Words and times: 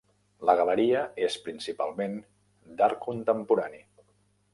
La 0.49 0.53
galeria 0.59 1.01
és 1.25 1.35
principalment 1.43 2.15
d'art 2.79 2.99
contemporani. 3.07 3.83